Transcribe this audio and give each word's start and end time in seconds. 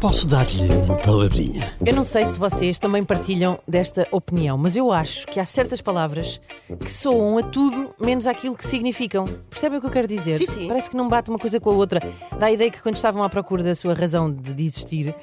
Posso 0.00 0.26
dar-lhe 0.26 0.66
uma 0.72 0.96
palavrinha? 0.96 1.76
Eu 1.84 1.94
não 1.94 2.04
sei 2.04 2.24
se 2.24 2.40
vocês 2.40 2.78
também 2.78 3.04
partilham 3.04 3.58
desta 3.68 4.08
opinião, 4.10 4.56
mas 4.56 4.74
eu 4.74 4.90
acho 4.90 5.26
que 5.26 5.38
há 5.38 5.44
certas 5.44 5.82
palavras 5.82 6.40
que 6.80 6.90
soam 6.90 7.36
a 7.36 7.42
tudo 7.42 7.94
menos 8.00 8.26
aquilo 8.26 8.56
que 8.56 8.66
significam. 8.66 9.26
Percebem 9.50 9.76
o 9.78 9.80
que 9.80 9.86
eu 9.86 9.90
quero 9.90 10.08
dizer? 10.08 10.32
Sim, 10.32 10.46
sim. 10.46 10.68
Parece 10.68 10.88
que 10.88 10.96
não 10.96 11.08
bate 11.08 11.28
uma 11.28 11.38
coisa 11.38 11.60
com 11.60 11.70
a 11.70 11.74
outra. 11.74 12.00
Dá 12.38 12.46
a 12.46 12.50
ideia 12.50 12.70
que 12.70 12.82
quando 12.82 12.96
estavam 12.96 13.22
à 13.22 13.28
procura 13.28 13.62
da 13.62 13.74
sua 13.74 13.92
razão 13.92 14.32
de, 14.32 14.54
de 14.54 14.64
existir, 14.64 15.14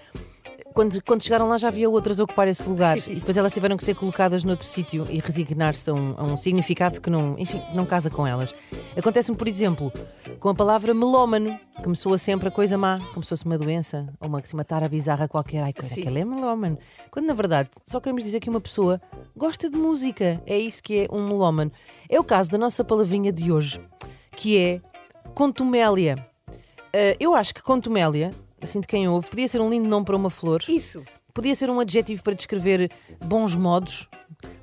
quando, 0.78 1.04
quando 1.04 1.23
chegaram 1.23 1.48
lá 1.48 1.57
já 1.57 1.70
havia 1.70 1.89
outras 1.89 2.20
a 2.20 2.23
ocupar 2.23 2.48
esse 2.48 2.62
lugar 2.70 3.00
e 3.00 3.16
depois 3.18 3.36
elas 3.36 3.52
tiveram 3.52 3.76
que 3.76 3.84
ser 3.84 3.96
colocadas 3.96 4.44
noutro 4.44 4.64
sítio 4.64 5.07
e 5.09 5.18
resignar-se 5.18 5.89
a, 5.89 5.94
um, 5.96 6.14
a 6.16 6.23
um 6.23 6.38
significado 6.38 7.02
que 7.02 7.09
não, 7.09 7.36
enfim, 7.39 7.59
não 7.73 7.84
casa 7.84 8.12
com 8.12 8.27
elas. 8.27 8.54
Acontece-me, 8.95 9.36
por 9.36 9.48
exemplo, 9.48 9.91
com 10.40 10.50
a 10.50 10.54
palavra 10.54 10.94
melómano, 10.94 11.59
que 11.82 11.90
me 11.90 11.95
soa 11.95 12.20
sempre 12.20 12.50
a 12.50 12.52
coisa 12.52 12.77
má, 12.77 13.00
como 13.12 13.23
se 13.23 13.30
fosse 13.30 13.44
uma 13.44 13.58
doença 13.58 14.08
ou 14.20 14.27
uma, 14.27 14.40
uma 14.53 14.63
tara 14.63 14.88
bizarra 14.88 15.27
qualquer. 15.27 15.63
Ai, 15.63 15.73
coisa, 15.73 16.00
aquele 16.00 16.20
é 16.20 16.26
melómano. 16.26 16.78
Quando 17.09 17.25
na 17.25 17.34
verdade 17.34 17.72
só 17.84 18.00
queremos 18.00 18.23
dizer 18.23 18.39
que 18.39 18.50
uma 18.50 18.62
pessoa 18.62 19.02
gosta 19.36 19.72
de 19.72 19.78
música. 19.78 20.39
É 20.45 20.59
isso 20.59 20.84
que 20.84 21.05
é 21.05 21.08
um 21.12 21.28
melómano. 21.28 21.72
É 22.08 22.20
o 22.20 22.23
caso 22.23 22.52
da 22.52 22.58
nossa 22.59 22.84
palavrinha 22.84 23.34
de 23.34 23.52
hoje, 23.52 23.81
que 24.36 24.59
é 24.59 24.80
contumélia. 25.34 26.23
Ah, 26.94 27.17
eu 27.20 27.34
acho 27.34 27.52
que 27.52 27.64
contumélia, 27.64 28.31
assim 28.61 28.79
de 28.79 28.88
quem 28.88 29.07
ouve, 29.07 29.27
podia 29.27 29.47
ser 29.47 29.61
um 29.61 29.70
lindo 29.70 29.88
nome 29.88 30.05
para 30.05 30.16
uma 30.16 30.29
flor. 30.29 30.61
Isso. 30.67 31.03
Podia 31.34 31.55
ser 31.55 31.70
um 31.70 31.79
adjetivo 31.79 32.23
para 32.23 32.34
descrever 32.34 32.89
bons 33.23 33.55
modos. 33.55 34.07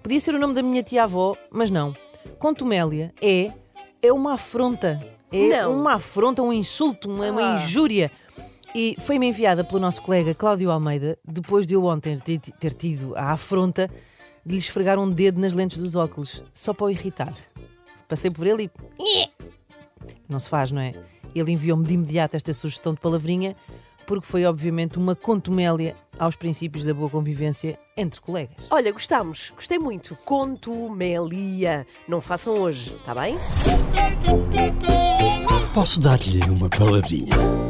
Podia 0.03 0.19
ser 0.21 0.35
o 0.35 0.39
nome 0.39 0.55
da 0.55 0.63
minha 0.63 0.83
tia-avó, 0.83 1.37
mas 1.51 1.71
não. 1.71 1.95
Contumélia 2.39 3.15
é, 3.23 3.53
é 4.03 4.13
uma 4.13 4.35
afronta. 4.35 5.01
É 5.33 5.63
Não. 5.63 5.81
uma 5.81 5.95
afronta, 5.95 6.43
um 6.43 6.53
insulto, 6.53 7.09
uma, 7.09 7.31
uma 7.31 7.53
Ah. 7.53 7.55
injúria. 7.57 8.11
E 8.75 8.97
foi-me 9.01 9.27
enviada 9.29 9.63
pelo 9.65 9.81
nosso 9.81 10.03
colega 10.03 10.35
Cláudio 10.35 10.71
Almeida, 10.71 11.17
depois 11.25 11.67
de 11.67 11.75
eu 11.75 11.85
ontem 11.85 12.17
ter, 12.19 12.39
ter 12.41 12.73
tido 12.73 13.15
a 13.17 13.33
afronta 13.33 13.89
de 14.45 14.53
lhe 14.55 14.59
esfregar 14.59 14.99
um 14.99 15.11
dedo 15.11 15.41
nas 15.41 15.55
lentes 15.55 15.79
dos 15.79 15.95
óculos, 15.95 16.43
só 16.53 16.73
para 16.75 16.87
o 16.87 16.91
irritar. 16.91 17.33
Passei 18.09 18.31
por 18.31 18.47
ele 18.47 18.71
e. 18.99 19.31
Não 20.29 20.39
se 20.41 20.49
faz, 20.49 20.71
não 20.71 20.81
é? 20.83 20.93
Ele 21.35 21.53
enviou-me 21.53 21.85
de 21.85 21.95
imediato 21.95 22.37
esta 22.37 22.53
sugestão 22.53 22.95
de 22.95 23.01
palavrinha, 23.01 23.57
porque 24.07 24.27
foi 24.27 24.45
obviamente 24.45 24.99
uma 24.99 25.15
contumélia 25.15 25.95
aos 26.19 26.37
princípios 26.37 26.85
da 26.85 26.93
boa 26.95 27.09
convivência 27.11 27.79
entre 27.97 28.21
colegas. 28.21 28.67
Olha, 28.71 28.93
gostamos. 28.93 29.51
Gostei 29.55 29.79
muito. 29.79 30.15
Contumelia. 30.25 31.87
Não 32.07 32.21
façam 32.21 32.59
hoje, 32.59 32.97
está 32.97 33.15
bem? 33.15 33.39
Posso 35.73 36.01
dar-lhe 36.01 36.43
uma 36.51 36.69
palavrinha? 36.69 37.64